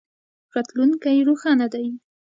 [0.53, 1.85] راتلونکی روښانه دی.